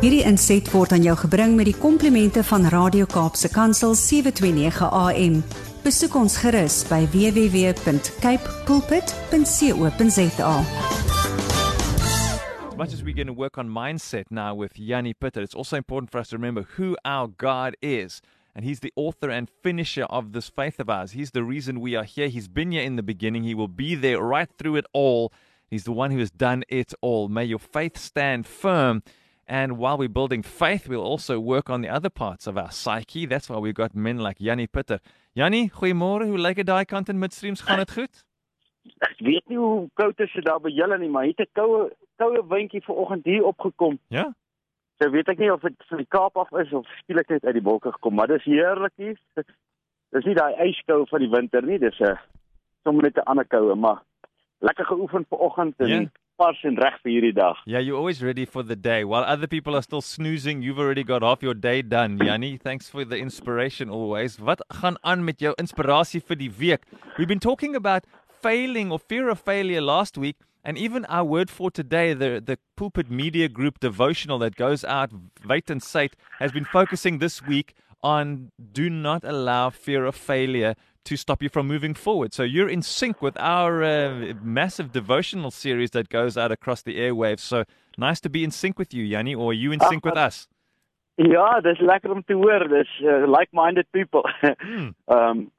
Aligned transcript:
Hierdie 0.00 0.22
inset 0.24 0.64
word 0.72 0.94
aan 0.96 1.02
jou 1.04 1.12
gebring 1.26 1.58
met 1.58 1.66
die 1.68 1.76
komplimente 1.76 2.40
van 2.48 2.62
Radio 2.72 3.04
Kaapse 3.04 3.50
Kansel 3.52 3.92
729 3.92 4.86
AM. 4.96 5.34
Besoek 5.84 6.14
ons 6.16 6.38
gerus 6.40 6.78
by 6.88 7.02
www.cape 7.12 8.54
pulpit.co.za. 8.64 10.54
As 12.64 12.76
much 12.80 12.94
as 12.94 13.04
we're 13.04 13.12
going 13.12 13.26
to 13.28 13.36
work 13.36 13.58
on 13.58 13.68
mindset 13.68 14.24
now 14.30 14.54
with 14.54 14.78
Yanni 14.78 15.12
Pitter, 15.12 15.42
it's 15.42 15.54
also 15.54 15.76
important 15.76 16.10
for 16.10 16.16
us 16.16 16.30
to 16.30 16.36
remember 16.38 16.64
who 16.78 16.96
our 17.04 17.28
God 17.28 17.76
is. 17.82 18.22
And 18.56 18.64
he's 18.64 18.80
the 18.80 18.94
author 18.96 19.28
and 19.28 19.50
finisher 19.62 20.04
of 20.04 20.32
this 20.32 20.48
faith 20.48 20.80
of 20.80 20.88
ours. 20.88 21.12
He's 21.12 21.32
the 21.32 21.44
reason 21.44 21.78
we 21.78 21.94
are 21.94 22.04
here. 22.04 22.28
He's 22.28 22.48
been 22.48 22.72
here 22.72 22.82
in 22.82 22.96
the 22.96 23.02
beginning. 23.02 23.44
He 23.44 23.54
will 23.54 23.68
be 23.68 23.96
there 23.96 24.22
right 24.22 24.48
through 24.56 24.76
it 24.76 24.86
all. 24.94 25.30
He's 25.68 25.84
the 25.84 25.92
one 25.92 26.10
who 26.10 26.20
has 26.20 26.30
done 26.30 26.64
it 26.70 26.94
all. 27.02 27.28
May 27.28 27.44
your 27.44 27.58
faith 27.58 27.98
stand 27.98 28.46
firm. 28.46 29.02
And 29.50 29.78
while 29.78 29.98
we're 29.98 30.08
building 30.08 30.44
faith, 30.44 30.86
we'll 30.86 31.02
also 31.02 31.40
work 31.40 31.68
on 31.70 31.80
the 31.80 31.88
other 31.88 32.08
parts 32.08 32.46
of 32.46 32.56
our 32.56 32.70
psyche. 32.70 33.26
That's 33.26 33.48
why 33.48 33.58
we've 33.58 33.74
got 33.74 33.96
men 33.96 34.18
like 34.18 34.36
Yanni 34.38 34.68
Pitter. 34.68 35.00
Yanni, 35.34 35.68
goeiemôre. 35.70 36.28
Hoe 36.28 36.38
lyk 36.38 36.60
dit 36.60 36.66
daai 36.68 36.84
kant 36.86 37.08
in 37.08 37.18
Midstreams? 37.18 37.64
Gaan 37.66 37.82
dit 37.82 37.90
goed? 37.90 38.20
Ek 39.02 39.16
weet 39.26 39.50
nie 39.50 39.58
hoe 39.58 39.88
koud 39.98 40.22
is 40.22 40.30
dit 40.38 40.46
daar 40.46 40.60
by 40.62 40.70
julle 40.70 41.00
nie, 41.02 41.08
maar 41.10 41.26
hier 41.26 41.34
het 41.36 41.48
'n 41.48 41.58
koue 41.58 41.90
koue 42.22 42.44
windjie 42.46 42.82
vanoggend 42.84 43.24
hier 43.24 43.44
opgekom. 43.44 43.98
Ja? 44.08 44.28
So 45.02 45.10
weet 45.10 45.28
ek 45.28 45.38
nie 45.38 45.52
of 45.52 45.66
dit 45.66 45.74
van 45.88 45.98
die 45.98 46.06
Kaap 46.08 46.36
af 46.36 46.52
is 46.62 46.72
of 46.72 46.86
skielik 47.02 47.28
net 47.28 47.44
uit 47.44 47.54
die 47.58 47.66
wolke 47.66 47.90
gekom, 47.92 48.14
maar 48.14 48.30
dis 48.30 48.44
heerlik 48.44 48.92
hier. 48.96 49.18
Dis 50.14 50.24
nie 50.24 50.34
daai 50.34 50.54
yskou 50.68 51.06
van 51.08 51.20
die 51.20 51.30
winter 51.30 51.62
nie, 51.62 51.78
dis 51.78 51.98
'n 52.00 52.18
sommer 52.84 53.02
net 53.02 53.16
'n 53.16 53.26
ander 53.26 53.46
koue, 53.46 53.74
maar 53.74 54.02
lekker 54.60 54.84
geoefen 54.86 55.26
vanoggend 55.28 55.74
en 55.78 55.88
Ja. 55.88 56.10
En 56.40 56.76
reg 56.80 56.96
vir 57.04 57.12
hierdie 57.12 57.34
dag. 57.36 57.58
Yeah, 57.66 57.80
you're 57.80 57.98
always 57.98 58.22
ready 58.22 58.44
for 58.44 58.62
the 58.62 58.76
day. 58.76 59.04
While 59.04 59.24
other 59.24 59.46
people 59.46 59.76
are 59.76 59.82
still 59.82 60.00
snoozing, 60.00 60.62
you've 60.62 60.78
already 60.78 61.04
got 61.04 61.22
half 61.22 61.42
your 61.42 61.54
day 61.54 61.82
done. 61.82 62.18
Yanni, 62.18 62.56
thanks 62.56 62.88
for 62.88 63.04
the 63.04 63.16
inspiration 63.16 63.90
always. 63.90 64.38
Wat 64.40 64.62
gaan 64.80 64.96
aan 65.02 65.24
met 65.24 65.40
jou 65.40 65.52
inspirasie 65.58 66.20
vir 66.20 66.36
die 66.36 66.50
week? 66.50 66.86
We've 67.18 67.28
been 67.28 67.40
talking 67.40 67.76
about 67.76 68.06
failing 68.40 68.90
or 68.90 68.98
fear 68.98 69.28
of 69.28 69.40
failure 69.40 69.82
last 69.82 70.16
week, 70.16 70.36
and 70.64 70.78
even 70.78 71.04
our 71.06 71.24
word 71.24 71.50
for 71.50 71.70
today, 71.70 72.14
the 72.14 72.40
the 72.40 72.56
Pulpit 72.76 73.10
Media 73.10 73.48
Group 73.48 73.80
devotional 73.80 74.38
that 74.38 74.56
goes 74.56 74.84
out 74.84 75.10
late 75.44 75.70
and 75.70 75.82
sate, 75.82 76.16
has 76.38 76.52
been 76.52 76.64
focusing 76.64 77.18
this 77.18 77.42
week 77.42 77.74
on 78.02 78.50
do 78.72 78.90
not 78.90 79.24
allow 79.24 79.70
fear 79.70 80.04
of 80.04 80.14
failure 80.14 80.74
to 81.04 81.16
stop 81.16 81.42
you 81.42 81.48
from 81.48 81.66
moving 81.66 81.94
forward. 81.94 82.32
So 82.34 82.42
you're 82.42 82.68
in 82.68 82.82
sync 82.82 83.22
with 83.22 83.36
our 83.38 83.82
uh, 83.82 84.34
massive 84.42 84.92
devotional 84.92 85.50
series 85.50 85.90
that 85.90 86.08
goes 86.08 86.36
out 86.36 86.52
across 86.52 86.82
the 86.82 86.98
airwaves. 86.98 87.40
So 87.40 87.64
nice 87.96 88.20
to 88.20 88.28
be 88.28 88.44
in 88.44 88.50
sync 88.50 88.78
with 88.78 88.92
you, 88.92 89.04
Yanni, 89.04 89.34
or 89.34 89.50
are 89.50 89.54
you 89.54 89.72
in 89.72 89.80
sync 89.80 90.04
with 90.04 90.16
us? 90.16 90.48
Ja, 91.14 91.60
dis 91.60 91.80
lekker 91.80 92.10
om 92.10 92.22
te 92.22 92.32
hoor. 92.32 92.68
Dis 92.68 92.88
uh, 93.02 93.26
like-minded 93.28 93.86
people. 93.92 94.28
Hmm. 94.40 94.90
Um, 95.16 95.50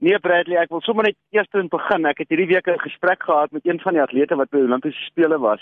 nee 0.00 0.18
Bradley, 0.18 0.56
ek 0.56 0.70
wil 0.72 0.80
sommer 0.80 1.04
net 1.04 1.16
eers 1.34 1.48
in 1.58 1.68
begin. 1.68 2.06
Ek 2.08 2.22
het 2.22 2.30
hierdie 2.32 2.46
week 2.48 2.68
'n 2.70 2.78
gesprek 2.80 3.22
gehad 3.22 3.50
met 3.52 3.66
een 3.66 3.80
van 3.80 3.92
die 3.92 4.02
atlete 4.02 4.36
wat 4.36 4.48
by 4.50 4.62
Olimpiese 4.62 5.02
spele 5.04 5.38
was. 5.38 5.60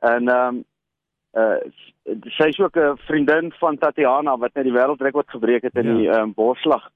En 0.00 0.28
um, 0.28 0.64
uh 1.34 1.56
sy 2.36 2.48
is 2.48 2.58
ook 2.60 2.76
'n 2.76 2.96
vriendin 2.96 3.52
van 3.52 3.78
Tatiana 3.78 4.36
wat 4.36 4.54
net 4.54 4.64
die 4.64 4.72
wêreldrekord 4.72 5.30
gebreek 5.30 5.62
het 5.62 5.74
in 5.74 5.86
Ja. 5.86 5.94
die 5.94 6.08
ehm 6.10 6.22
um, 6.22 6.32
borslag. 6.34 6.90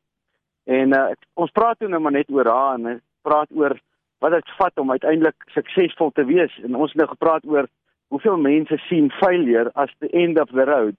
En 0.64 0.92
uh 0.92 1.10
ons 1.34 1.50
praat 1.50 1.78
toe 1.78 1.88
nou 1.88 2.00
maar 2.00 2.12
net 2.12 2.30
oor 2.30 2.46
haar 2.46 2.74
en 2.74 3.02
praat 3.22 3.48
oor 3.50 3.78
wat 4.18 4.32
dit 4.32 4.50
vat 4.58 4.78
om 4.78 4.90
uiteindelik 4.90 5.34
suksesvol 5.46 6.10
te 6.10 6.24
wees. 6.24 6.58
En 6.64 6.74
ons 6.74 6.88
het 6.92 6.96
nou 6.96 7.08
gepraat 7.08 7.44
oor 7.46 7.66
hoeveel 8.08 8.36
mense 8.36 8.76
sien 8.76 9.10
failure 9.10 9.70
as 9.74 9.90
the 9.98 10.08
end 10.10 10.38
of 10.40 10.48
the 10.50 10.64
road 10.64 10.94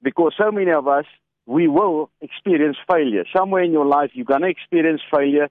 because 0.00 0.34
so 0.36 0.50
many 0.50 0.72
of 0.74 0.86
us 0.86 1.06
we 1.46 1.66
will 1.68 2.08
experience 2.20 2.78
failure 2.86 3.24
somewhere 3.26 3.64
in 3.64 3.72
your 3.72 3.86
life 4.00 4.14
you're 4.14 4.24
going 4.32 4.42
to 4.42 4.48
experience 4.48 5.02
failure 5.10 5.48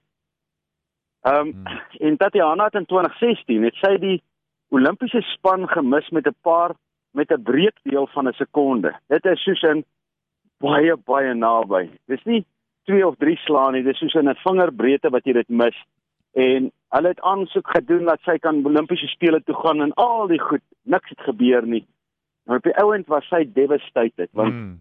um 1.22 1.52
Hmm. 1.52 1.80
en 1.98 2.16
Tatiana 2.16 2.64
het 2.64 2.74
in 2.74 2.86
2016 2.86 3.62
het 3.62 3.74
sy 3.74 3.96
die 3.98 4.22
Olimpiese 4.70 5.20
span 5.20 5.68
gemis 5.68 6.08
met 6.10 6.26
'n 6.26 6.34
paar 6.42 6.74
met 7.18 7.32
'n 7.34 7.42
breekdeel 7.50 8.06
van 8.14 8.28
'n 8.28 8.38
sekonde 8.38 8.94
dit 9.14 9.24
is 9.32 9.42
soos 9.42 9.62
in 9.72 9.84
baie 10.64 10.96
baie 10.96 11.34
naby 11.34 11.84
dis 12.06 12.24
nie 12.24 12.44
2 12.84 13.06
of 13.06 13.16
3 13.18 13.36
slaan 13.44 13.72
nie 13.72 13.82
dis 13.82 13.98
soos 13.98 14.14
in 14.14 14.28
'n 14.28 14.42
vingerbreedte 14.46 15.10
wat 15.10 15.24
jy 15.24 15.32
dit 15.32 15.48
mis 15.48 15.76
en 16.34 16.72
hulle 16.94 17.08
het 17.08 17.20
aansoek 17.20 17.70
gedoen 17.76 18.04
dat 18.04 18.20
sy 18.22 18.38
kan 18.38 18.64
Olimpiese 18.66 19.06
spele 19.06 19.42
toe 19.42 19.54
gaan 19.54 19.82
en 19.82 19.94
al 19.94 20.26
die 20.26 20.40
goed 20.40 20.64
niks 20.82 21.08
het 21.08 21.20
gebeur 21.20 21.66
nie 21.66 21.86
maar 22.46 22.56
op 22.56 22.62
die 22.62 22.78
ouend 22.82 23.06
was 23.06 23.28
sy 23.28 23.44
devastated 23.52 24.30
want 24.32 24.54
Hmm. 24.54 24.76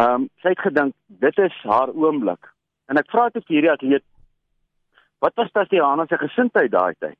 Ehm 0.00 0.22
um, 0.22 0.28
sy 0.40 0.54
het 0.54 0.60
gedink 0.64 0.94
dit 1.20 1.38
is 1.38 1.56
haar 1.68 1.90
oomblik. 1.92 2.46
En 2.88 2.96
ek 2.96 3.10
vra 3.12 3.26
toe 3.28 3.42
vir 3.44 3.56
hierdie 3.58 3.72
atleet 3.72 4.04
wat 5.22 5.36
was 5.36 5.52
Tatiana 5.52 6.06
se 6.08 6.16
gesindheid 6.18 6.72
daai 6.72 6.94
tyd? 6.98 7.18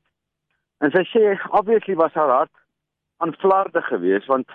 En 0.81 0.91
sy 0.91 1.03
sê 1.11 1.35
obviously 1.59 1.95
was 1.95 2.17
haar 2.17 2.33
hart 2.33 2.62
aan 3.23 3.33
flarde 3.41 3.81
geweest 3.87 4.27
want 4.31 4.49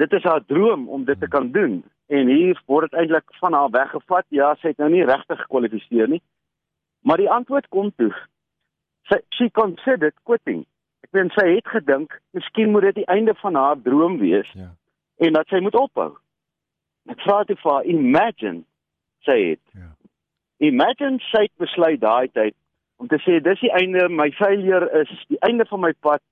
dit 0.00 0.12
is 0.18 0.24
haar 0.24 0.44
droom 0.48 0.88
om 0.88 1.04
dit 1.04 1.20
te 1.20 1.28
kan 1.28 1.50
doen 1.52 1.82
en 2.12 2.28
hier 2.32 2.58
word 2.66 2.90
dit 2.90 2.98
eintlik 3.00 3.28
van 3.40 3.52
haar 3.56 3.70
weggevat. 3.72 4.26
Ja, 4.28 4.54
sy 4.60 4.72
het 4.72 4.80
nou 4.82 4.90
nie 4.92 5.04
regtig 5.08 5.40
gekwalifiseer 5.44 6.08
nie. 6.12 6.22
Maar 7.06 7.20
die 7.22 7.30
antwoord 7.30 7.68
kom 7.72 7.92
toe. 7.96 8.10
Sy 9.10 9.18
she 9.36 9.48
considered 9.50 10.14
quitting. 10.28 10.64
Ek 11.06 11.12
meen 11.16 11.30
sy 11.36 11.46
het 11.54 11.68
gedink 11.72 12.18
miskien 12.36 12.70
moet 12.72 12.88
dit 12.90 13.00
die 13.02 13.08
einde 13.12 13.34
van 13.40 13.56
haar 13.58 13.80
droom 13.82 14.18
wees 14.20 14.50
Ja. 14.58 14.70
en 15.18 15.32
dat 15.38 15.48
sy 15.48 15.60
moet 15.60 15.74
ophou. 15.78 16.12
Ek 17.10 17.20
vra 17.26 17.42
toe 17.44 17.56
vir 17.56 17.72
haar, 17.72 17.84
imagine 17.84 18.62
sê 19.26 19.36
dit. 19.54 19.62
Ja. 19.74 19.90
Imagine 20.62 21.18
sy 21.30 21.46
het 21.48 21.56
besluit 21.58 22.00
daai 22.00 22.28
tyd 22.30 22.54
om 23.02 23.08
te 23.10 23.18
sê 23.24 23.40
dis 23.42 23.60
die 23.60 23.72
einde, 23.74 24.08
my 24.08 24.30
failure 24.38 24.86
is 25.00 25.10
die 25.28 25.40
einde 25.42 25.66
van 25.66 25.80
my 25.82 25.92
pad. 26.06 26.22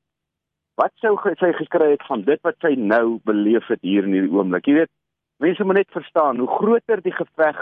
Wat 0.81 0.93
sou 1.03 1.13
sy 1.37 1.51
gekry 1.59 1.91
het 1.93 2.05
van 2.09 2.23
dit 2.25 2.41
wat 2.47 2.57
sy 2.65 2.73
nou 2.79 3.19
beleef 3.29 3.67
het 3.69 3.83
hier 3.85 4.07
in 4.07 4.15
hierdie 4.17 4.33
oomblik? 4.33 4.69
Jy 4.69 4.79
weet, 4.79 4.93
mense 5.45 5.65
moet 5.67 5.81
net 5.83 5.93
verstaan 5.93 6.41
hoe 6.41 6.49
groter 6.49 7.03
die 7.05 7.13
geveg 7.13 7.59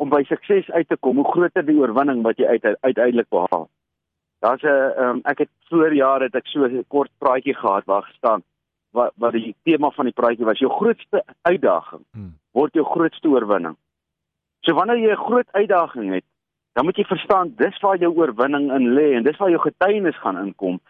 om 0.00 0.12
by 0.12 0.22
sukses 0.28 0.70
uit 0.72 0.88
te 0.88 0.96
kom, 0.96 1.20
hoe 1.20 1.32
groter 1.34 1.66
die 1.66 1.76
oorwinning 1.76 2.22
wat 2.24 2.40
jy 2.40 2.48
uit, 2.48 2.64
uiteindelik 2.80 3.28
behaal. 3.34 3.68
Daar's 4.42 4.64
'n 4.64 5.02
um, 5.04 5.20
ek 5.24 5.44
het 5.44 5.50
vroeër 5.68 5.94
jare 5.94 6.24
het 6.24 6.34
ek 6.34 6.46
so 6.46 6.64
'n 6.64 6.84
kort 6.88 7.10
praatjie 7.18 7.54
gehad 7.54 7.84
waar 7.84 8.02
gestaan 8.02 8.42
wat 8.92 9.12
wat 9.16 9.32
die 9.32 9.54
tema 9.64 9.90
van 9.90 10.04
die 10.04 10.18
praatjie 10.20 10.44
was 10.44 10.58
jou 10.58 10.70
grootste 10.70 11.24
uitdaging 11.42 12.04
Hmm. 12.12 12.34
word 12.52 12.72
jou 12.74 12.84
grootste 12.84 13.28
oorwinning. 13.28 13.76
So 14.60 14.74
wanneer 14.74 14.98
jy 14.98 15.12
'n 15.12 15.24
groot 15.28 15.48
uitdaging 15.52 16.14
het, 16.14 16.24
dan 16.72 16.84
moet 16.84 16.96
jy 16.96 17.04
verstaan 17.04 17.54
dis 17.56 17.80
waar 17.80 17.98
jou 17.98 18.12
oorwinning 18.16 18.72
in 18.72 18.94
lê 18.94 19.14
en 19.14 19.22
dis 19.22 19.36
waar 19.36 19.50
jou 19.50 19.60
getuienis 19.60 20.18
gaan 20.18 20.38
inkom 20.38 20.80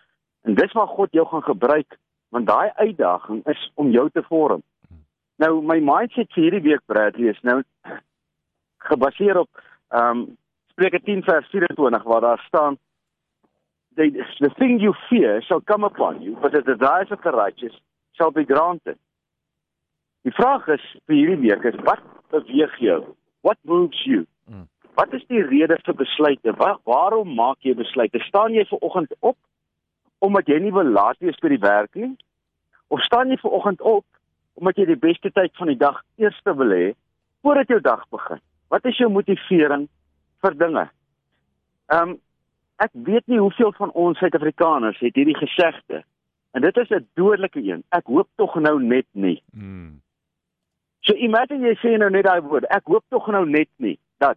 en 0.43 0.55
dis 0.59 0.73
waar 0.73 0.91
God 0.91 1.13
jou 1.13 1.27
gaan 1.27 1.43
gebruik 1.43 1.99
want 2.33 2.47
daai 2.47 2.71
uitdaging 2.75 3.43
is 3.47 3.71
om 3.75 3.91
jou 3.91 4.09
te 4.11 4.23
vorm. 4.29 4.63
Nou 5.37 5.61
my 5.63 5.79
mindset 5.85 6.31
vir 6.33 6.47
hierdie 6.47 6.65
week 6.71 6.85
Bradley 6.87 7.29
is 7.33 7.43
nou 7.47 7.61
gebaseer 8.91 9.45
op 9.45 9.51
ehm 9.89 10.23
um, 10.23 10.31
Spreuke 10.73 11.03
10 11.05 11.21
vers 11.23 11.49
24 11.53 12.03
waar 12.09 12.21
daar 12.21 12.45
staan 12.47 12.79
the, 13.97 14.25
the 14.39 14.49
thing 14.57 14.81
you 14.81 14.95
fear 15.09 15.43
shall 15.43 15.61
come 15.61 15.85
upon 15.85 16.23
you 16.23 16.37
but 16.41 16.53
the 16.53 16.63
desires 16.63 17.11
of 17.11 17.21
the 17.23 17.31
righteous 17.31 17.77
shall 18.17 18.31
be 18.31 18.45
granted. 18.45 18.97
Die 20.23 20.33
vraag 20.33 20.69
is 20.69 20.85
vir 21.07 21.17
hierdie 21.19 21.41
week 21.45 21.65
is 21.69 21.79
wat 21.85 22.03
beweeg 22.33 22.79
jou? 22.81 23.01
What 23.43 23.59
moves 23.69 24.05
you? 24.07 24.25
Mm. 24.47 24.69
Wat 24.95 25.13
is 25.13 25.25
die 25.29 25.43
rede 25.43 25.79
vir 25.85 25.97
besluite? 25.99 26.53
Waar, 26.57 26.79
waarom 26.89 27.35
maak 27.35 27.61
jy 27.67 27.75
besluite? 27.75 28.21
Staan 28.29 28.55
jy 28.55 28.65
ver 28.71 28.85
oggend 28.87 29.13
op 29.21 29.37
omdat 30.23 30.47
jy 30.47 30.59
nie 30.63 30.73
wil 30.75 30.87
laat 30.87 31.19
wees 31.19 31.39
by 31.43 31.51
die 31.51 31.63
werk 31.63 31.95
nie? 31.99 32.13
Of 32.95 33.03
staan 33.03 33.33
jy 33.33 33.39
ver 33.41 33.55
oggend 33.59 33.81
op 33.81 34.07
omdat 34.61 34.79
jy 34.79 34.85
die 34.93 35.01
beste 35.01 35.33
tyd 35.35 35.55
van 35.59 35.71
die 35.73 35.81
dag 35.81 36.03
eers 36.21 36.39
wil 36.45 36.71
hê 36.71 36.93
voordat 37.43 37.73
jou 37.73 37.81
dag 37.81 38.05
begin? 38.13 38.43
Wat 38.71 38.85
is 38.87 38.99
jou 39.01 39.09
motivering 39.11 39.89
vir 40.45 40.59
dinge? 40.59 40.87
Ehm 41.93 42.15
um, 42.15 42.21
ek 42.83 42.91
weet 43.07 43.27
nie 43.31 43.39
hoeveel 43.39 43.71
van 43.79 43.93
ons 43.95 44.19
Suid-Afrikaners 44.19 44.99
het 45.05 45.15
hierdie 45.15 45.37
gesegde 45.39 46.01
en 46.53 46.65
dit 46.65 46.77
is 46.77 46.91
'n 46.91 47.07
dodelike 47.15 47.61
een. 47.63 47.85
Ek 47.89 48.07
hoop 48.07 48.29
tog 48.37 48.55
nou 48.55 48.83
net 48.83 49.07
nie. 49.13 49.43
Hmm. 49.53 50.03
So 51.01 51.15
imagine 51.15 51.67
jy 51.67 51.77
sê 51.79 51.99
nou 51.99 52.11
net 52.11 52.25
daai 52.25 52.41
woord. 52.41 52.65
Ek 52.65 52.87
hoop 52.87 53.05
tog 53.09 53.27
nou 53.27 53.47
net 53.47 53.69
nie 53.77 53.99
dat 54.19 54.37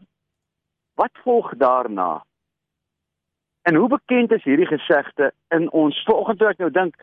wat 0.96 1.12
volg 1.24 1.54
daarna? 1.58 2.24
En 3.66 3.76
hoe 3.76 3.90
bekend 3.90 4.32
is 4.32 4.44
hierdie 4.46 4.70
gesegde 4.70 5.32
in 5.56 5.68
ons 5.72 6.04
vanoggend 6.06 6.40
toe 6.40 6.50
ek 6.52 6.62
nou 6.62 6.70
dink, 6.72 6.98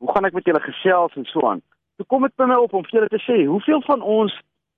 hoe 0.00 0.12
gaan 0.12 0.28
ek 0.28 0.36
met 0.36 0.48
julle 0.48 0.62
gesels 0.64 1.16
en 1.16 1.28
so 1.28 1.44
aan? 1.48 1.60
Toe 1.96 2.06
kom 2.08 2.24
dit 2.24 2.36
by 2.40 2.48
my 2.48 2.56
op 2.60 2.74
om 2.76 2.84
vir 2.86 2.98
julle 2.98 3.12
te 3.12 3.20
sê, 3.24 3.42
hoeveel 3.48 3.82
van 3.88 4.02
ons 4.02 4.32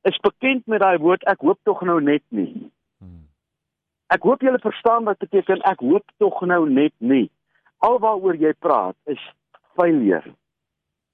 is 0.09 0.19
bekend 0.23 0.67
met 0.67 0.83
daai 0.83 0.99
woord 1.03 1.25
ek 1.31 1.43
hoop 1.47 1.59
tog 1.67 1.83
nou 1.87 2.01
net 2.03 2.25
nie. 2.35 2.51
Hmm. 2.99 3.25
Ek 4.15 4.27
hoop 4.27 4.43
julle 4.43 4.61
verstaan 4.63 5.07
wat 5.07 5.23
beteken 5.23 5.63
ek 5.67 5.83
hoop 5.83 6.07
tog 6.23 6.43
nou 6.47 6.65
net 6.71 6.95
nie. 6.99 7.27
Alwaaroor 7.87 8.39
jy 8.39 8.53
praat 8.59 8.99
is 9.07 9.23
failure. 9.79 10.27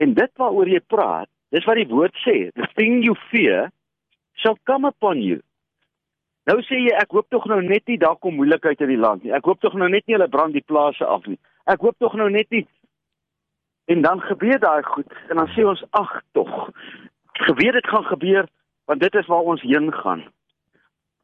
En 0.00 0.16
dit 0.16 0.32
waaroor 0.40 0.68
jy 0.68 0.80
praat, 0.88 1.28
Dis 1.54 1.66
wat 1.68 1.78
die 1.78 1.86
woord 1.86 2.16
sê. 2.24 2.48
The 2.58 2.66
thing 2.74 3.02
you 3.06 3.14
fear 3.30 3.68
shall 4.42 4.58
come 4.66 4.88
upon 4.88 5.22
you. 5.22 5.38
Nou 6.44 6.58
sê 6.66 6.76
jy 6.76 6.92
ek 7.00 7.14
hoop 7.16 7.30
tog 7.32 7.46
nou 7.48 7.60
net 7.64 7.86
nie 7.88 7.96
daar 8.00 8.18
kom 8.20 8.36
moeilikheid 8.36 8.80
in 8.84 8.90
die 8.92 9.00
land 9.00 9.22
nie. 9.24 9.32
Ek 9.32 9.46
hoop 9.48 9.62
tog 9.64 9.76
nou 9.80 9.88
net 9.88 10.04
nie 10.06 10.16
hulle 10.18 10.28
brand 10.28 10.52
die 10.52 10.64
plase 10.64 11.06
af 11.08 11.24
nie. 11.30 11.38
Ek 11.64 11.80
hoop 11.80 11.96
tog 12.02 12.16
nou 12.20 12.28
net 12.32 12.50
nie 12.52 12.66
en 13.92 14.00
dan 14.04 14.20
gebeur 14.24 14.60
daai 14.60 14.82
goed 14.84 15.12
en 15.28 15.40
dan 15.40 15.48
sê 15.56 15.64
ons 15.68 15.84
ag 15.96 16.12
tog. 16.36 16.52
Gebeur 17.48 17.76
dit 17.76 17.88
gaan 17.88 18.04
gebeur 18.10 18.48
want 18.88 19.00
dit 19.00 19.14
is 19.20 19.28
waar 19.32 19.48
ons 19.54 19.64
heen 19.64 19.92
gaan. 19.92 20.24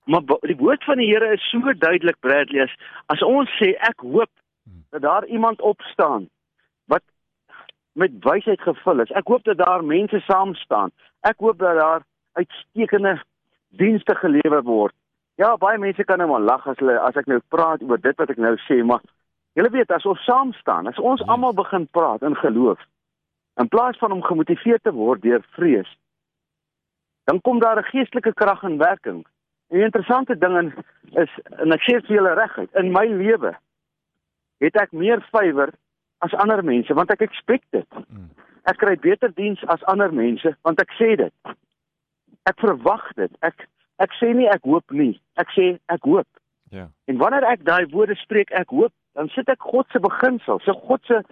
Maar 0.09 0.25
die 0.49 0.57
woord 0.57 0.85
van 0.89 1.01
die 1.01 1.09
Here 1.11 1.33
is 1.37 1.45
so 1.51 1.73
duidelik 1.73 2.17
Bradley 2.25 2.65
as, 2.65 2.73
as 3.13 3.25
ons 3.25 3.53
sê 3.61 3.75
ek 3.89 4.01
hoop 4.01 4.31
dat 4.91 5.05
daar 5.05 5.27
iemand 5.27 5.61
opstaan 5.61 6.29
wat 6.89 7.05
met 7.93 8.17
wysheid 8.25 8.61
gevul 8.61 9.05
is. 9.05 9.13
Ek 9.13 9.29
hoop 9.29 9.45
dat 9.45 9.61
daar 9.61 9.85
mense 9.85 10.23
saam 10.25 10.55
staan. 10.55 10.97
Ek 11.29 11.37
hoop 11.45 11.59
dat 11.59 11.77
daar 11.77 12.07
uitstekende 12.41 13.19
dienste 13.77 14.17
gelewer 14.17 14.63
word. 14.65 14.97
Ja, 15.41 15.55
baie 15.57 15.79
mense 15.81 16.05
kan 16.05 16.19
nou 16.21 16.29
maar 16.29 16.43
lag 16.45 16.67
as 16.69 16.77
hulle 16.83 16.99
as 17.01 17.17
ek 17.17 17.29
nou 17.31 17.39
praat 17.49 17.81
oor 17.89 18.01
dit 18.01 18.19
wat 18.21 18.29
ek 18.33 18.41
nou 18.45 18.53
sê, 18.67 18.83
maar 18.85 19.01
julle 19.57 19.71
weet 19.73 19.93
as 19.97 20.05
ons 20.05 20.21
saam 20.29 20.53
staan, 20.59 20.91
as 20.91 21.01
ons 21.01 21.23
almal 21.33 21.55
begin 21.57 21.87
praat 21.97 22.27
in 22.27 22.37
geloof 22.37 22.83
in 23.61 23.69
plaas 23.69 23.97
van 24.01 24.13
om 24.13 24.21
gemotiveer 24.25 24.79
te 24.85 24.93
word 24.97 25.21
deur 25.25 25.43
vrees, 25.57 25.89
dan 27.29 27.41
kom 27.45 27.59
daar 27.61 27.81
'n 27.81 27.89
geestelike 27.93 28.33
krag 28.35 28.63
in 28.69 28.79
werking. 28.79 29.25
En 29.69 29.77
die 29.77 29.85
interessante 29.85 30.39
ding 30.39 30.73
is 31.25 31.33
en 31.63 31.73
ek 31.73 31.83
sê 31.89 32.01
vir 32.05 32.17
julle 32.17 32.35
reguit, 32.35 32.71
in 32.75 32.93
my 32.93 33.07
lewe 33.07 33.57
het 34.61 34.77
ek 34.77 34.93
meer 34.93 35.21
favour 35.33 35.73
as 36.19 36.35
ander 36.35 36.65
mense 36.65 36.95
want 36.95 37.11
ek 37.11 37.21
expect 37.21 37.67
dit. 37.71 37.89
Mm. 38.09 38.29
Ek 38.65 38.77
kry 38.77 38.97
beter 38.97 39.33
diens 39.35 39.65
as 39.67 39.85
ander 39.85 40.13
mense 40.13 40.57
want 40.63 40.81
ek 40.81 40.93
sê 41.01 41.17
dit. 41.17 41.35
Ek 42.45 42.61
verwag 42.61 43.13
dit. 43.17 43.33
Ek 43.41 43.69
ek 44.05 44.17
sê 44.19 44.33
nie 44.37 44.49
ek 44.49 44.65
hoop 44.65 44.97
nie. 44.97 45.15
Ek 45.41 45.53
sê 45.57 45.75
ek 45.93 46.09
hoop. 46.09 46.29
Ja. 46.71 46.89
En 47.11 47.21
wanneer 47.21 47.47
ek 47.51 47.65
daai 47.67 47.87
woorde 47.93 48.17
spreek, 48.21 48.53
ek 48.57 48.73
hoop, 48.75 48.93
dan 49.19 49.31
sit 49.35 49.49
ek 49.51 49.63
God 49.73 49.89
se 49.93 50.01
beginsel, 50.03 50.61
so 50.65 50.77
God 50.87 51.05
se 51.09 51.23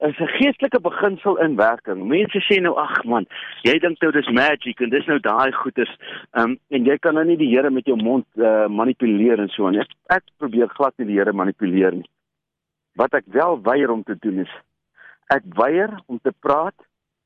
is 0.00 0.18
'n 0.18 0.32
geestelike 0.38 0.80
beginsel 0.80 1.36
in 1.44 1.56
werking. 1.56 2.06
Mense 2.08 2.40
sê 2.48 2.60
nou 2.60 2.74
ag 2.80 3.04
man, 3.04 3.26
jy 3.62 3.78
dink 3.78 4.00
nou 4.00 4.10
dis 4.12 4.28
magic 4.32 4.80
en 4.80 4.88
dis 4.88 5.06
nou 5.06 5.18
daai 5.18 5.52
goeders. 5.52 5.92
Ehm 6.32 6.50
um, 6.50 6.58
en 6.68 6.84
jy 6.84 6.96
kan 6.98 7.14
nou 7.14 7.24
nie 7.24 7.36
die 7.36 7.50
Here 7.50 7.70
met 7.70 7.84
jou 7.84 7.96
mond 7.96 8.26
uh, 8.36 8.66
manipuleer 8.68 9.38
en 9.38 9.48
so 9.48 9.68
nie. 9.68 9.80
Ek, 9.80 9.92
ek 10.08 10.24
probeer 10.38 10.68
glad 10.68 10.96
nie 10.98 11.06
die 11.06 11.18
Here 11.18 11.32
manipuleer 11.32 11.92
nie. 11.92 12.08
Wat 12.96 13.14
ek 13.14 13.24
wel 13.26 13.60
weier 13.62 13.90
om 13.90 14.02
te 14.02 14.16
doen 14.18 14.38
is 14.38 14.54
ek 15.28 15.44
weier 15.54 15.92
om 16.06 16.18
te 16.18 16.32
praat 16.32 16.74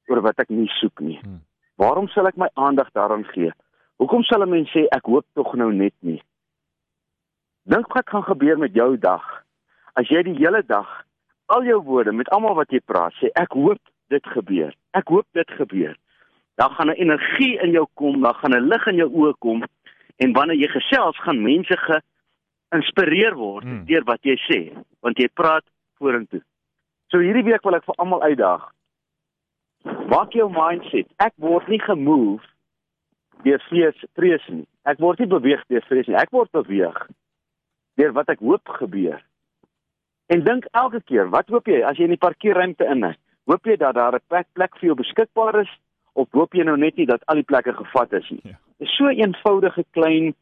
oor 0.09 0.21
wat 0.21 0.39
ek 0.39 0.51
nie 0.51 0.69
soek 0.81 1.01
nie. 1.01 1.19
Hmm. 1.23 1.41
Waarom 1.77 2.09
sal 2.09 2.27
ek 2.27 2.37
my 2.37 2.49
aandag 2.55 2.91
daaraan 2.93 3.25
gee? 3.33 3.53
Hoekom 3.97 4.23
sal 4.23 4.43
'n 4.43 4.51
mens 4.51 4.71
sê 4.71 4.87
ek 4.91 5.05
hoop 5.07 5.27
tog 5.35 5.55
nou 5.55 5.73
net 5.73 5.95
nie? 6.01 6.23
Dink 7.65 7.93
wat 7.95 8.09
gaan 8.09 8.23
gebeur 8.23 8.59
met 8.59 8.75
jou 8.75 8.97
dag 8.99 9.45
as 9.95 10.09
jy 10.09 10.23
die 10.23 10.39
hele 10.39 10.63
dag 10.67 11.05
al 11.47 11.65
jou 11.65 11.83
woorde 11.83 12.13
met 12.13 12.29
almal 12.29 12.55
wat 12.55 12.71
jy 12.71 12.81
praat 12.81 13.15
sê 13.21 13.31
ek 13.35 13.53
hoop 13.53 13.81
dit 14.09 14.27
gebeur. 14.27 14.75
Ek 14.93 15.09
hoop 15.09 15.27
dit 15.33 15.51
gebeur. 15.51 15.97
Dan 16.55 16.71
gaan 16.71 16.91
'n 16.91 17.01
energie 17.05 17.59
in 17.63 17.71
jou 17.71 17.87
kom, 17.95 18.21
dan 18.21 18.35
gaan 18.35 18.55
'n 18.55 18.69
lig 18.69 18.87
in 18.87 18.97
jou 18.97 19.11
oë 19.11 19.35
kom 19.39 19.63
en 20.17 20.33
wanneer 20.33 20.57
jy 20.57 20.69
gesels 20.69 21.19
gaan 21.19 21.43
mense 21.43 21.77
ge 21.77 22.01
geïnspireer 22.71 23.35
word 23.35 23.65
hmm. 23.65 23.85
deur 23.85 24.05
wat 24.05 24.23
jy 24.23 24.37
sê, 24.49 24.61
want 25.01 25.19
jy 25.19 25.29
praat 25.29 25.65
vorentoe. 25.99 26.43
So 27.09 27.19
hierdie 27.19 27.45
week 27.45 27.63
wil 27.65 27.75
ek 27.75 27.85
vir 27.85 27.95
almal 28.03 28.23
uitdaag. 28.23 28.73
Maak 30.11 30.33
jou 30.33 30.49
mindset. 30.51 31.07
Ek 31.23 31.33
word 31.37 31.69
nie 31.69 31.81
gemove 31.81 32.43
deur 33.43 33.61
vrees, 33.69 34.05
vrees 34.15 34.49
nie. 34.49 34.67
Ek 34.85 34.99
word 34.99 35.19
nie 35.19 35.27
beweeg 35.27 35.63
deur 35.69 35.85
vrees 35.89 36.07
nie. 36.07 36.17
Ek 36.17 36.31
word 36.31 36.51
beweeg 36.53 37.07
deur 37.99 38.13
wat 38.13 38.29
ek 38.29 38.41
hoop 38.43 38.69
gebeur. 38.79 39.21
En 40.27 40.45
dink 40.45 40.67
elke 40.73 41.01
keer, 41.05 41.29
wat 41.31 41.49
hoop 41.53 41.69
jy 41.69 41.83
as 41.85 41.99
jy 41.99 42.09
in 42.09 42.17
die 42.17 42.23
parkeerruimte 42.23 42.87
in 42.91 43.05
is? 43.11 43.19
Hoop 43.51 43.67
jy 43.69 43.77
dat 43.77 43.95
daar 43.95 44.15
'n 44.15 44.25
plek 44.29 44.47
plek 44.55 44.77
vir 44.79 44.87
jou 44.87 44.97
beskikbaar 44.97 45.61
is 45.61 45.73
of 46.15 46.29
hoop 46.33 46.55
jy 46.55 46.65
nou 46.65 46.77
net 46.77 46.97
nie 46.97 47.07
dat 47.07 47.23
al 47.27 47.37
die 47.37 47.51
plekke 47.51 47.73
gevat 47.73 48.13
is 48.13 48.31
nie? 48.31 48.41
Ja. 48.45 48.57
Dit 48.79 48.89
is 48.89 48.97
so 48.97 49.05
'n 49.05 49.21
eenvoudige 49.21 49.85
klein 49.91 50.35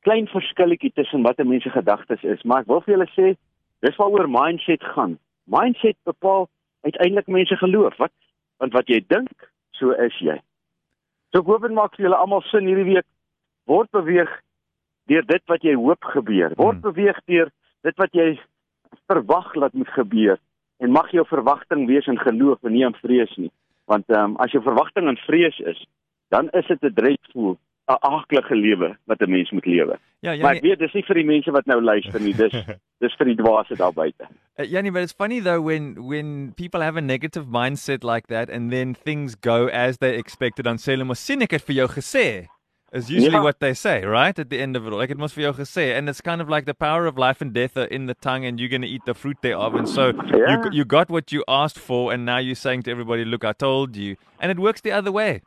klein 0.00 0.26
verskilletjie 0.26 0.92
tussen 0.92 1.22
wat 1.22 1.38
'n 1.38 1.48
mens 1.48 1.62
se 1.62 1.70
gedagtes 1.70 2.22
is, 2.22 2.42
maar 2.42 2.60
ek 2.60 2.66
wil 2.66 2.80
vir 2.80 2.94
julle 2.94 3.10
sê, 3.16 3.36
dis 3.80 3.96
waaroor 3.96 4.28
mindset 4.28 4.82
gaan. 4.84 5.18
Mindset 5.44 5.96
bepaal 6.04 6.48
uiteindelik 6.82 7.26
mense 7.26 7.56
geloof. 7.56 7.96
Wat 7.96 8.12
want 8.56 8.72
wat 8.72 8.86
jy 8.86 9.04
dink, 9.06 9.50
so 9.70 9.90
is 9.90 10.18
jy. 10.18 10.40
So 11.36 11.42
ek 11.42 11.48
hoop 11.52 11.64
dit 11.66 11.72
maak 11.76 11.92
vir 11.98 12.06
julle 12.06 12.16
almal 12.16 12.40
sin 12.48 12.64
hierdie 12.64 12.94
week. 12.94 13.04
Word 13.68 13.90
beweeg 13.92 14.30
deur 15.10 15.24
dit 15.28 15.42
wat 15.52 15.64
jy 15.68 15.74
hoop 15.76 16.06
gebeur. 16.14 16.54
Word 16.56 16.78
hmm. 16.78 16.84
beweeg 16.86 17.18
deur 17.28 17.50
dit 17.84 17.98
wat 18.00 18.16
jy 18.16 18.28
verwag 19.04 19.50
laat 19.60 19.76
moet 19.76 19.90
gebeur 19.92 20.40
en 20.80 20.94
mag 20.94 21.10
jou 21.12 21.26
verwagting 21.28 21.84
wees 21.90 22.08
in 22.08 22.16
geloof 22.22 22.64
en 22.64 22.72
nie 22.72 22.86
in 22.88 22.96
vrees 23.02 23.34
nie. 23.36 23.50
Want 23.84 24.08
ehm 24.08 24.32
um, 24.32 24.38
as 24.40 24.56
jou 24.56 24.62
verwagting 24.64 25.12
in 25.12 25.20
vrees 25.26 25.60
is, 25.60 25.82
dan 26.32 26.48
is 26.56 26.72
dit 26.72 26.88
'n 26.88 26.96
dreigvoel 27.02 27.58
'n 27.88 27.98
aardige 28.00 28.54
lewe 28.54 28.96
wat 29.04 29.20
'n 29.20 29.30
mens 29.30 29.50
moet 29.50 29.66
lewe. 29.66 29.98
Ja, 30.20 30.30
ja, 30.32 30.42
maar 30.42 30.54
ek 30.54 30.62
weet 30.62 30.78
dis 30.78 30.92
nie 30.92 31.04
vir 31.06 31.14
die 31.14 31.24
mense 31.24 31.50
wat 31.50 31.66
nou 31.66 31.80
luister 31.82 32.20
nie, 32.20 32.34
dis 32.34 32.52
dis 33.02 33.14
vir 33.18 33.26
die 33.26 33.36
dwaase 33.36 33.76
daar 33.76 33.92
buite. 33.92 34.26
Uh, 34.58 34.64
Jannie, 34.64 34.90
but 34.90 35.02
it's 35.02 35.12
funny 35.12 35.40
though 35.40 35.60
when 35.60 35.94
when 36.06 36.52
people 36.56 36.80
have 36.80 36.96
a 36.96 37.00
negative 37.00 37.46
mindset 37.46 38.02
like 38.02 38.26
that 38.26 38.50
and 38.50 38.72
then 38.72 38.94
things 38.94 39.36
go 39.36 39.68
as 39.68 39.98
they 39.98 40.16
expected 40.16 40.66
on 40.66 40.78
Selma 40.78 41.14
Cynic 41.14 41.50
het 41.50 41.62
vir 41.62 41.74
jou 41.74 41.88
gesê 41.88 42.48
is 42.92 43.10
usually 43.10 43.32
yeah. 43.32 43.42
what 43.42 43.60
they 43.60 43.74
say, 43.74 44.04
right? 44.04 44.38
At 44.38 44.48
the 44.48 44.60
end 44.60 44.76
of 44.76 44.86
it 44.86 44.92
all. 44.92 44.98
Like 44.98 45.10
it 45.10 45.18
must 45.18 45.36
be 45.36 45.42
your 45.42 45.64
say. 45.64 45.92
And 45.96 46.08
it's 46.08 46.20
kind 46.20 46.40
of 46.40 46.48
like 46.48 46.66
the 46.66 46.74
power 46.74 47.06
of 47.06 47.18
life 47.18 47.40
and 47.40 47.52
death 47.52 47.76
are 47.76 47.84
in 47.84 48.06
the 48.06 48.14
tongue 48.14 48.44
and 48.44 48.58
you're 48.58 48.68
going 48.68 48.82
to 48.82 48.88
eat 48.88 49.02
the 49.04 49.14
fruit 49.14 49.36
thereof. 49.42 49.74
And 49.74 49.88
so 49.88 50.12
yeah. 50.34 50.62
you, 50.64 50.70
you 50.72 50.84
got 50.84 51.10
what 51.10 51.32
you 51.32 51.44
asked 51.48 51.78
for. 51.78 52.12
And 52.12 52.24
now 52.24 52.38
you're 52.38 52.54
saying 52.54 52.84
to 52.84 52.90
everybody, 52.90 53.24
look, 53.24 53.44
I 53.44 53.52
told 53.52 53.96
you. 53.96 54.16
And 54.40 54.50
it 54.50 54.58
works 54.58 54.80
the 54.80 54.92
other 54.92 55.12
way. 55.12 55.42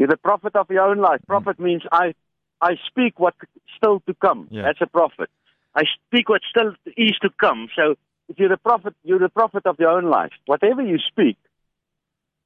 You're 0.00 0.08
the 0.08 0.16
prophet 0.16 0.56
of 0.56 0.70
your 0.70 0.84
own 0.84 0.96
life. 0.96 1.20
Prophet 1.26 1.58
mm. 1.58 1.64
means 1.64 1.82
I 1.92 2.14
I 2.62 2.76
speak 2.86 3.20
what 3.20 3.34
still 3.76 4.00
to 4.06 4.14
come. 4.14 4.48
Yeah. 4.50 4.62
That's 4.62 4.80
a 4.80 4.86
prophet. 4.86 5.28
I 5.74 5.82
speak 6.06 6.30
what 6.30 6.40
still 6.48 6.72
is 6.96 7.18
to 7.20 7.28
come. 7.38 7.68
So 7.76 7.96
if 8.30 8.38
you're 8.38 8.48
the 8.48 8.56
prophet, 8.56 8.94
you're 9.04 9.18
the 9.18 9.28
prophet 9.28 9.66
of 9.66 9.78
your 9.78 9.90
own 9.90 10.06
life. 10.06 10.32
Whatever 10.46 10.80
you 10.80 10.96
speak, 11.06 11.36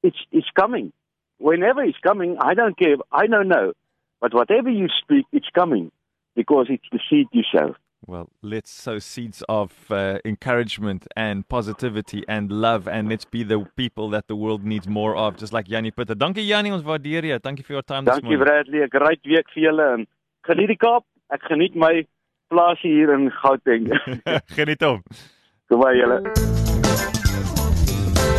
it's 0.02 0.16
it's 0.32 0.50
coming. 0.58 0.92
Whenever 1.38 1.84
it's 1.84 1.98
coming, 2.02 2.38
I 2.40 2.54
don't 2.54 2.76
care. 2.76 2.96
I 3.12 3.28
don't 3.28 3.46
know. 3.46 3.72
But 4.20 4.34
whatever 4.34 4.68
you 4.68 4.88
speak, 5.00 5.26
it's 5.32 5.48
coming 5.54 5.92
because 6.34 6.66
it's 6.70 6.88
the 6.90 6.98
seed 7.08 7.28
you 7.30 7.44
sow. 7.56 7.76
Well, 8.06 8.28
let's 8.42 8.70
sow 8.70 8.98
seeds 8.98 9.42
of 9.48 9.72
uh, 9.90 10.18
encouragement 10.24 11.06
and 11.16 11.48
positivity 11.48 12.22
and 12.28 12.52
love, 12.52 12.86
and 12.86 13.08
let's 13.08 13.24
be 13.24 13.42
the 13.42 13.66
people 13.76 14.10
that 14.10 14.28
the 14.28 14.36
world 14.36 14.62
needs 14.64 14.86
more 14.86 15.16
of, 15.16 15.38
just 15.38 15.52
like 15.54 15.70
Yanni 15.70 15.90
Putter. 15.90 16.14
Dankie 16.14 16.46
Yanni, 16.46 16.70
ons 16.70 16.84
waardeer 16.84 17.24
jou. 17.24 17.38
Dankie 17.38 17.64
vir 17.64 17.78
jou 17.78 17.82
time 17.82 18.04
this 18.04 18.20
morning. 18.20 18.38
Dankie 18.38 18.44
Bradley, 18.44 18.84
'n 18.84 18.92
great 18.92 19.24
week 19.24 19.48
vir 19.54 19.64
julle 19.70 19.88
en 19.94 20.06
geniet 20.44 20.68
die 20.68 20.76
Kaap. 20.76 21.08
Ek 21.32 21.48
geniet 21.48 21.74
my 21.74 22.06
plaasie 22.52 22.92
hier 22.92 23.14
in 23.14 23.30
Gauteng. 23.40 23.88
geniet 24.58 24.84
hom. 24.84 25.02
Kom 25.68 25.80
by 25.80 25.96
julle. 25.96 26.73